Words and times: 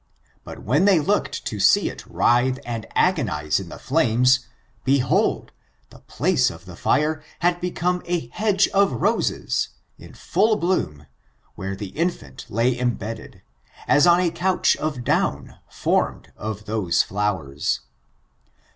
But 0.43 0.63
when 0.63 0.85
they 0.85 0.99
looked 0.99 1.45
to 1.45 1.59
see 1.59 1.87
it 1.87 2.03
writhe 2.07 2.57
and 2.65 2.87
agonize 2.95 3.59
in 3.59 3.69
the 3.69 3.77
flames, 3.77 4.47
behold, 4.83 5.51
the 5.91 5.99
place 5.99 6.49
of 6.49 6.65
the 6.65 6.75
fire 6.75 7.21
had 7.41 7.61
become 7.61 8.01
a 8.07 8.25
hedge 8.29 8.67
ofroses^ 8.71 9.67
in 9.99 10.15
full 10.15 10.55
bloom, 10.55 11.05
where 11.53 11.75
the 11.75 11.89
infant 11.89 12.47
lay 12.49 12.79
embedded, 12.79 13.43
as 13.87 14.07
on 14.07 14.19
a 14.19 14.31
couch 14.31 14.75
of 14.77 15.03
down 15.03 15.59
formed 15.69 16.33
of 16.35 16.65
those 16.65 17.03
flowers. 17.03 17.81